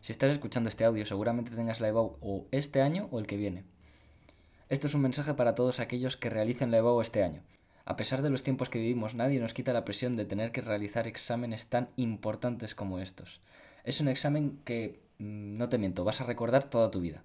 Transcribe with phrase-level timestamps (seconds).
[0.00, 3.36] Si estás escuchando este audio, seguramente tengas la EBAU o este año o el que
[3.36, 3.64] viene.
[4.70, 7.42] Esto es un mensaje para todos aquellos que realicen la EBAU este año.
[7.84, 10.62] A pesar de los tiempos que vivimos, nadie nos quita la presión de tener que
[10.62, 13.40] realizar exámenes tan importantes como estos.
[13.84, 17.22] Es un examen que, mm, no te miento, vas a recordar toda tu vida.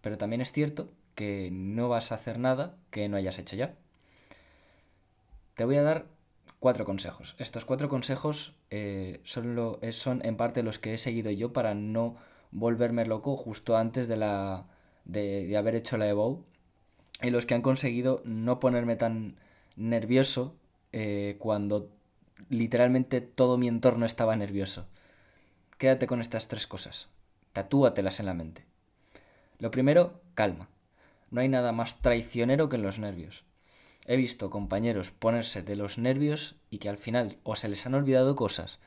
[0.00, 3.74] Pero también es cierto que no vas a hacer nada que no hayas hecho ya.
[5.54, 6.06] Te voy a dar
[6.64, 7.36] cuatro consejos.
[7.36, 11.74] Estos cuatro consejos eh, son, lo, son en parte los que he seguido yo para
[11.74, 12.16] no
[12.52, 14.66] volverme loco justo antes de, la,
[15.04, 16.42] de, haber hecho la EVO
[17.20, 19.36] y los que han conseguido no ponerme tan
[19.76, 20.56] nervioso
[20.92, 21.90] eh, cuando
[22.48, 24.86] literalmente todo mi entorno estaba nervioso.
[25.76, 27.08] Quédate con estas tres cosas.
[27.52, 28.64] Tatúatelas en la mente.
[29.58, 30.70] Lo primero, calma.
[31.30, 33.44] No hay nada más traicionero que los nervios.
[34.06, 37.94] He visto compañeros ponerse de los nervios y que al final o se les han
[37.94, 38.78] olvidado cosas,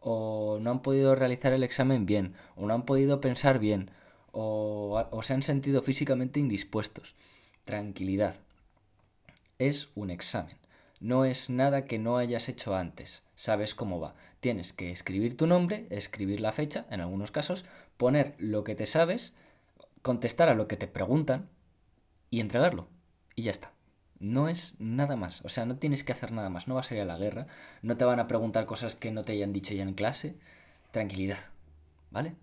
[0.00, 3.90] o no han podido realizar el examen bien, o no han podido pensar bien,
[4.32, 7.14] o, o se han sentido físicamente indispuestos.
[7.64, 8.36] Tranquilidad.
[9.58, 10.56] Es un examen.
[11.00, 13.22] No es nada que no hayas hecho antes.
[13.34, 14.14] Sabes cómo va.
[14.40, 17.64] Tienes que escribir tu nombre, escribir la fecha, en algunos casos,
[17.96, 19.34] poner lo que te sabes,
[20.00, 21.48] contestar a lo que te preguntan
[22.30, 22.88] y entregarlo.
[23.36, 23.72] Y ya está.
[24.22, 25.44] No es nada más.
[25.44, 26.68] O sea, no tienes que hacer nada más.
[26.68, 27.48] No vas a ir a la guerra.
[27.82, 30.36] No te van a preguntar cosas que no te hayan dicho ya en clase.
[30.92, 31.38] Tranquilidad.
[32.12, 32.36] ¿Vale?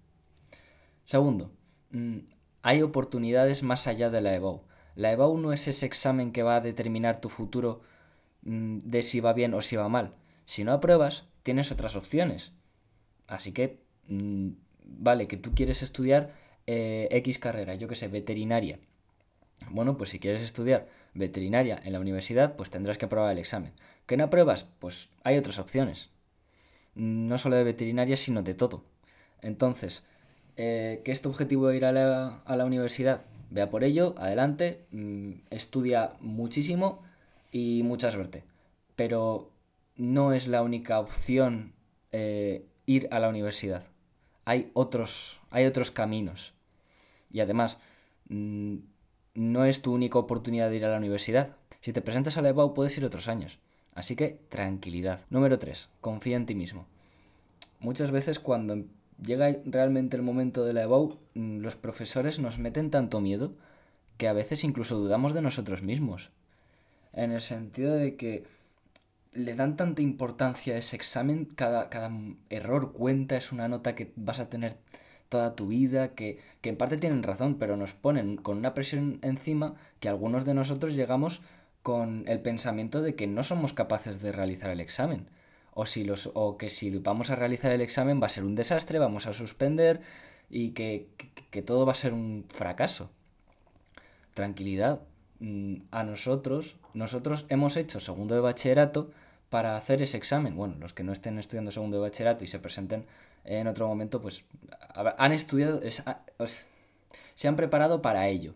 [1.06, 1.54] Segundo,
[1.92, 2.18] mm,
[2.64, 4.62] hay oportunidades más allá de la EBOU.
[4.96, 7.82] La EBAU no es ese examen que va a determinar tu futuro
[8.42, 10.16] mm, de si va bien o si va mal.
[10.44, 12.52] Si no apruebas, tienes otras opciones.
[13.26, 14.50] Así que, mm,
[14.84, 16.34] vale, que tú quieres estudiar
[16.68, 18.80] eh, X carrera, yo que sé, veterinaria.
[19.70, 23.74] Bueno, pues si quieres estudiar veterinaria en la universidad, pues tendrás que aprobar el examen.
[24.06, 24.66] ¿Que no apruebas?
[24.80, 26.10] Pues hay otras opciones.
[26.96, 28.84] No solo de veterinaria, sino de todo.
[29.42, 30.04] Entonces,
[30.58, 33.22] eh, ¿qué es tu objetivo ir a la, a la universidad?
[33.52, 37.04] Vea por ello, adelante, mm, estudia muchísimo
[37.52, 38.44] y mucha suerte.
[38.96, 39.52] Pero
[39.96, 41.74] no es la única opción
[42.12, 43.86] eh, ir a la universidad.
[44.46, 46.54] Hay otros, hay otros caminos.
[47.32, 47.78] Y además,
[48.30, 48.78] mm,
[49.40, 51.56] no es tu única oportunidad de ir a la universidad.
[51.80, 53.58] Si te presentas a la EBAU puedes ir otros años.
[53.96, 55.22] Así que tranquilidad.
[55.30, 55.88] Número 3.
[56.02, 56.88] Confía en ti mismo.
[57.80, 58.84] Muchas veces cuando
[59.24, 63.54] llega realmente el momento de la EBAU, mm, los profesores nos meten tanto miedo
[64.18, 66.32] que a veces incluso dudamos de nosotros mismos.
[67.14, 68.44] En el sentido de que
[69.32, 72.12] le dan tanta importancia a ese examen, cada, cada
[72.50, 74.76] error cuenta, es una nota que vas a tener
[75.30, 79.20] toda tu vida, que, que en parte tienen razón, pero nos ponen con una presión
[79.22, 81.42] encima que algunos de nosotros llegamos
[81.84, 85.30] con el pensamiento de que no somos capaces de realizar el examen
[85.80, 88.56] o, si los, o que si vamos a realizar el examen va a ser un
[88.56, 90.02] desastre, vamos a suspender
[90.50, 91.08] y que,
[91.52, 93.12] que, todo va a ser un fracaso.
[94.34, 95.02] Tranquilidad.
[95.40, 99.12] Mm, a nosotros, nosotros hemos hecho segundo de bachillerato
[99.50, 100.56] para hacer ese examen.
[100.56, 103.06] Bueno, los que no estén estudiando segundo de bachillerato y se presenten
[103.44, 104.46] en otro momento, pues
[105.18, 105.82] han estudiado,
[107.36, 108.56] se han preparado para ello.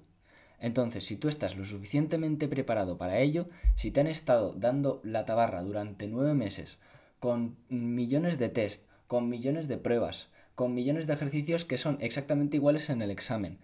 [0.60, 5.26] Entonces, si tú estás lo suficientemente preparado para ello, si te han estado dando la
[5.26, 6.80] tabarra durante nueve meses
[7.20, 12.58] con millones de test, con millones de pruebas, con millones de ejercicios que son exactamente
[12.58, 13.60] iguales en el examen.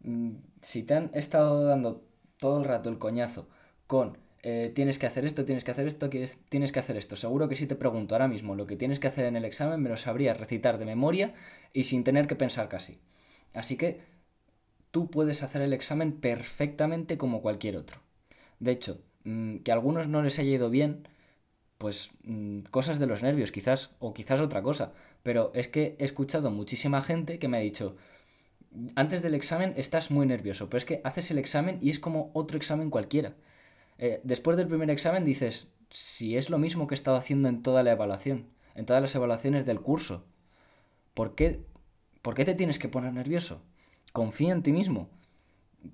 [0.00, 2.02] Mm, si te han estado dando
[2.38, 3.48] todo el rato el coñazo
[3.86, 6.10] con eh, tienes que hacer esto, tienes que hacer esto,
[6.48, 7.14] tienes que hacer esto.
[7.16, 9.80] Seguro que si te pregunto ahora mismo lo que tienes que hacer en el examen,
[9.80, 11.34] me lo sabría recitar de memoria
[11.72, 12.98] y sin tener que pensar casi.
[13.54, 14.00] Así que
[14.90, 18.00] tú puedes hacer el examen perfectamente como cualquier otro.
[18.58, 21.08] De hecho, mm, que a algunos no les haya ido bien,
[21.78, 24.92] pues mm, cosas de los nervios quizás, o quizás otra cosa.
[25.22, 27.96] Pero es que he escuchado muchísima gente que me ha dicho,
[28.96, 32.30] antes del examen estás muy nervioso, pero es que haces el examen y es como
[32.34, 33.34] otro examen cualquiera.
[33.98, 37.62] Eh, después del primer examen dices, si es lo mismo que he estado haciendo en
[37.62, 40.24] toda la evaluación, en todas las evaluaciones del curso,
[41.14, 41.64] ¿por qué,
[42.22, 43.62] ¿por qué te tienes que poner nervioso?
[44.12, 45.08] Confía en ti mismo.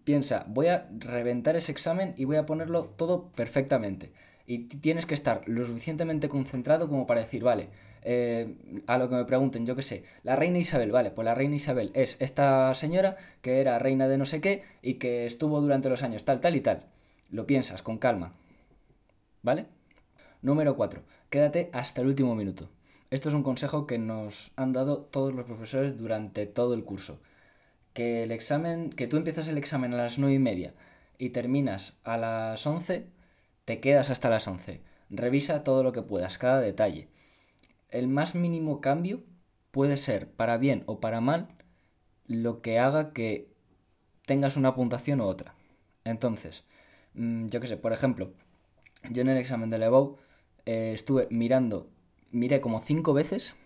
[0.04, 4.12] Piensa, voy a reventar ese examen y voy a ponerlo todo perfectamente
[4.48, 7.68] y tienes que estar lo suficientemente concentrado como para decir, vale,
[8.02, 8.54] eh,
[8.86, 11.56] a lo que me pregunten, yo qué sé, la reina Isabel, vale, pues la reina
[11.56, 15.90] Isabel es esta señora que era reina de no sé qué y que estuvo durante
[15.90, 16.86] los años tal, tal y tal.
[17.30, 18.32] Lo piensas con calma,
[19.42, 19.66] ¿vale?
[20.40, 21.02] Número 4.
[21.30, 22.70] Quédate hasta el último minuto.
[23.10, 27.20] Esto es un consejo que nos han dado todos los profesores durante todo el curso.
[27.92, 30.74] Que el examen, que tú empiezas el examen a las 9 y media
[31.18, 33.06] y terminas a las 11,
[33.64, 34.80] te quedas hasta las 11.
[35.10, 37.08] Revisa todo lo que puedas, cada detalle.
[37.90, 39.22] El más mínimo cambio
[39.70, 41.48] puede ser para bien o para mal
[42.26, 43.50] lo que haga que
[44.26, 45.54] tengas una puntuación u otra.
[46.04, 46.64] Entonces,
[47.18, 48.32] mm, yo qué sé, por ejemplo,
[49.10, 50.18] yo en el examen de Levaux
[50.66, 51.88] eh, estuve mirando,
[52.30, 53.56] miré como cinco veces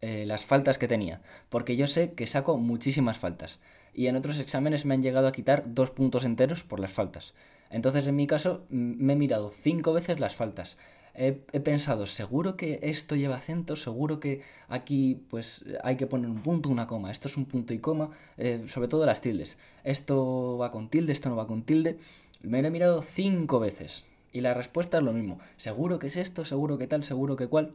[0.00, 3.60] eh, las faltas que tenía, porque yo sé que saco muchísimas faltas.
[3.94, 7.34] Y en otros exámenes me han llegado a quitar dos puntos enteros por las faltas.
[7.70, 10.76] Entonces, en mi caso, me he mirado cinco veces las faltas.
[11.14, 16.42] He, pensado, seguro que esto lleva acento, seguro que aquí pues hay que poner un
[16.42, 17.10] punto, una coma.
[17.10, 19.58] Esto es un punto y coma, eh, sobre todo las tildes.
[19.84, 21.98] Esto va con tilde, esto no va con tilde.
[22.42, 24.04] Me lo he mirado cinco veces.
[24.32, 25.38] Y la respuesta es lo mismo.
[25.56, 27.72] Seguro que es esto, seguro que tal, seguro que cual.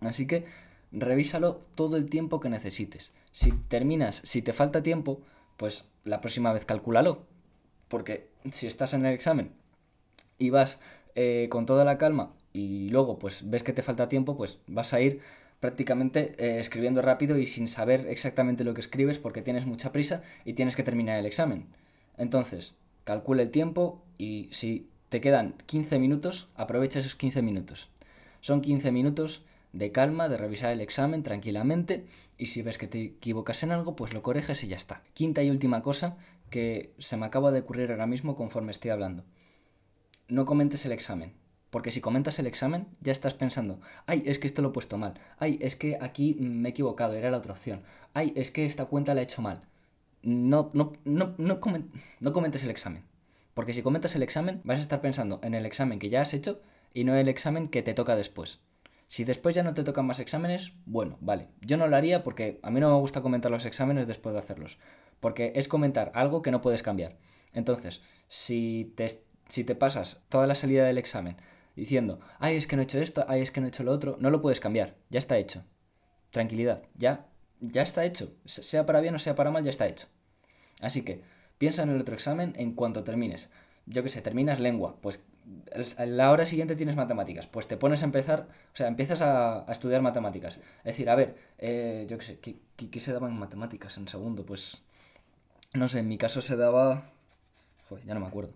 [0.00, 0.46] Así que
[0.92, 3.12] revísalo todo el tiempo que necesites.
[3.32, 5.20] Si terminas, si te falta tiempo,
[5.56, 7.22] pues la próxima vez calcúlalo.
[7.88, 9.52] Porque si estás en el examen
[10.38, 10.78] y vas
[11.14, 14.92] eh, con toda la calma y luego pues ves que te falta tiempo, pues vas
[14.92, 15.20] a ir
[15.60, 20.22] prácticamente eh, escribiendo rápido y sin saber exactamente lo que escribes porque tienes mucha prisa
[20.44, 21.66] y tienes que terminar el examen.
[22.16, 22.74] Entonces,
[23.10, 27.88] calcula el tiempo y si te quedan 15 minutos, aprovecha esos 15 minutos.
[28.40, 29.42] Son 15 minutos
[29.72, 32.06] de calma, de revisar el examen tranquilamente
[32.38, 35.02] y si ves que te equivocas en algo, pues lo corriges y ya está.
[35.12, 36.18] Quinta y última cosa
[36.50, 39.24] que se me acaba de ocurrir ahora mismo conforme estoy hablando.
[40.28, 41.34] No comentes el examen.
[41.70, 44.98] Porque si comentas el examen, ya estás pensando, ay, es que esto lo he puesto
[44.98, 48.66] mal, ay, es que aquí me he equivocado, era la otra opción, ay, es que
[48.66, 49.62] esta cuenta la he hecho mal.
[50.22, 51.60] No, no, no, no,
[52.20, 53.04] no comentes el examen.
[53.54, 56.34] Porque si comentas el examen, vas a estar pensando en el examen que ya has
[56.34, 56.60] hecho
[56.94, 58.60] y no el examen que te toca después.
[59.08, 61.48] Si después ya no te tocan más exámenes, bueno, vale.
[61.62, 64.38] Yo no lo haría porque a mí no me gusta comentar los exámenes después de
[64.38, 64.78] hacerlos
[65.20, 67.16] porque es comentar algo que no puedes cambiar.
[67.52, 69.06] Entonces, si te,
[69.48, 71.36] si te pasas toda la salida del examen
[71.76, 73.92] diciendo, ay, es que no he hecho esto, ay, es que no he hecho lo
[73.92, 75.64] otro, no lo puedes cambiar, ya está hecho.
[76.30, 77.26] Tranquilidad, ya,
[77.60, 78.32] ya está hecho.
[78.44, 80.06] Sea para bien o sea para mal, ya está hecho.
[80.80, 81.22] Así que,
[81.58, 83.48] piensa en el otro examen en cuanto termines.
[83.86, 85.20] Yo que sé, terminas lengua, pues
[85.98, 90.02] la hora siguiente tienes matemáticas, pues te pones a empezar, o sea, empiezas a, estudiar
[90.02, 90.58] matemáticas.
[90.78, 94.08] Es decir, a ver, eh, yo qué sé, ¿qué, ¿qué, se daba en matemáticas en
[94.08, 94.44] segundo?
[94.44, 94.82] Pues
[95.74, 97.10] no sé, en mi caso se daba...
[97.88, 98.54] Joder, ya no me acuerdo.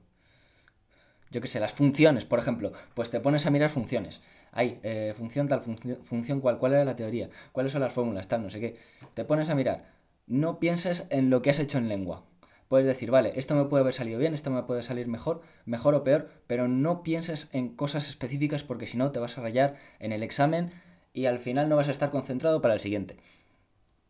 [1.35, 2.73] Yo qué sé, las funciones, por ejemplo.
[2.95, 4.23] Pues te pones a mirar funciones.
[4.53, 5.61] Hay eh, función tal,
[6.05, 8.77] función cual, cuál era la teoría, cuáles son las fórmulas, tal, no sé qué.
[9.15, 9.93] Te pones a mirar.
[10.27, 12.25] No pienses en lo que has hecho en lengua.
[12.69, 15.95] Puedes decir, vale, esto me puede haber salido bien, esto me puede salir mejor, mejor
[15.95, 19.75] o peor, pero no pienses en cosas específicas porque si no te vas a rayar
[19.99, 20.73] en el examen
[21.13, 23.17] y al final no vas a estar concentrado para el siguiente.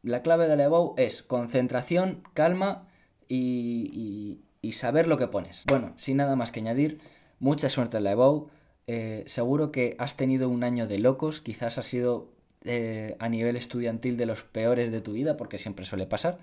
[0.03, 0.69] La clave de la
[0.99, 2.89] es concentración, calma
[3.29, 4.43] y,
[4.73, 5.65] saber lo que pones.
[5.67, 7.01] Bueno, sin nada más que añadir,
[7.39, 8.51] mucha suerte en la EVO.
[8.87, 12.33] Eh, seguro que has tenido un año de locos, quizás ha sido
[12.65, 16.39] eh, a nivel estudiantil de los peores de tu vida, porque siempre suele pasar.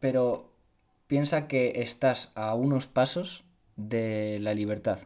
[0.00, 0.52] Pero
[1.06, 3.44] piensa que estás a unos pasos
[3.76, 5.00] de la libertad.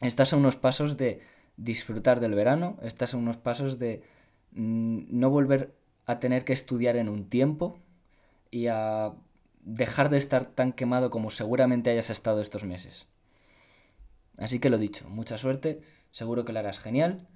[0.00, 1.22] Estás a unos pasos de
[1.56, 4.02] disfrutar del verano, estás a unos pasos de
[4.52, 5.74] mm, no volver
[6.04, 7.78] a tener que estudiar en un tiempo
[8.50, 9.14] y a
[9.62, 13.08] dejar de estar tan quemado como seguramente hayas estado estos meses.
[14.38, 15.80] Así que lo dicho, mucha suerte,
[16.10, 17.26] seguro que lo harás genial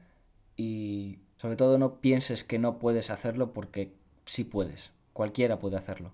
[0.56, 3.92] y sobre todo no pienses que no puedes hacerlo porque
[4.26, 6.12] sí puedes, cualquiera puede hacerlo.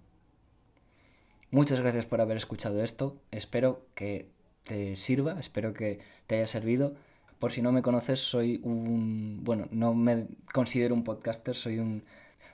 [1.51, 4.29] Muchas gracias por haber escuchado esto, espero que
[4.65, 6.95] te sirva, espero que te haya servido.
[7.39, 9.41] Por si no me conoces, soy un...
[9.43, 12.03] bueno, no me considero un podcaster, soy un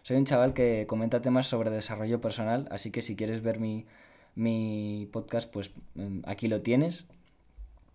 [0.02, 3.86] soy un chaval que comenta temas sobre desarrollo personal, así que si quieres ver mi,
[4.34, 7.06] mi podcast, pues em, aquí lo tienes.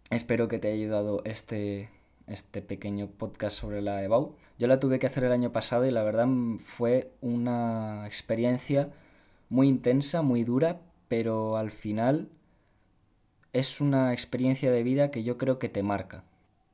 [0.10, 1.90] Espero que te haya ayudado este,
[2.28, 4.36] este pequeño podcast sobre la EBAU.
[4.58, 6.28] Yo la tuve que hacer el año pasado y la verdad
[6.60, 8.90] fue una experiencia
[9.50, 12.30] muy intensa, muy dura, pero al final
[13.54, 16.24] es una experiencia de vida que yo creo que te marca.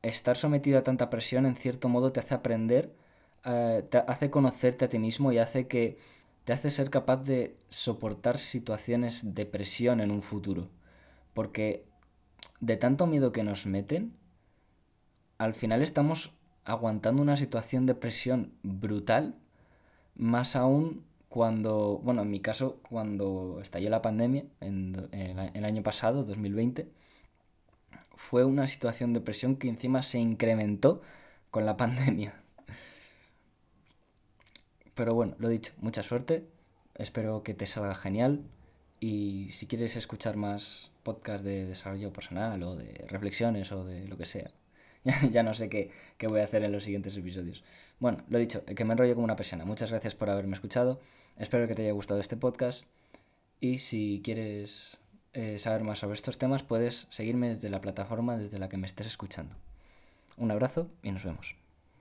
[0.02, 2.94] Estar sometido a tanta presión en cierto modo te hace aprender
[3.46, 5.98] eh, te hace conocerte a ti mismo y hace que
[6.46, 10.70] te hace ser capaz de soportar situaciones de presión en un futuro.
[11.34, 11.86] Porque
[12.66, 14.14] de tanto miedo que nos meten,
[15.38, 16.32] al final estamos
[16.64, 19.36] aguantando una situación de presión brutal,
[20.16, 26.24] más aún cuando, bueno, en mi caso, cuando estalló la pandemia, en, el año pasado,
[26.24, 26.88] 2020,
[28.16, 31.02] fue una situación de presión que encima se incrementó
[31.52, 32.42] con la pandemia.
[34.96, 36.48] Pero bueno, lo dicho, mucha suerte.
[36.96, 38.46] Espero que te salga genial.
[39.02, 44.18] Y si quieres escuchar más podcast de desarrollo personal o de reflexiones o de lo
[44.18, 44.52] que sea.
[45.32, 47.64] ya no sé qué, qué, voy a hacer en los siguientes episodios.
[48.00, 49.66] Bueno, lo dicho, eh, que me enrollo como una persiana.
[49.66, 51.00] Muchas gracias por haberme escuchado.
[51.38, 52.88] Espero que te haya gustado este podcast.
[53.60, 55.00] Y si quieres
[55.34, 58.88] eh, saber más sobre estos temas, puedes seguirme desde la plataforma desde la que me
[58.88, 59.56] estés escuchando.
[60.38, 61.63] Un abrazo y nos vemos.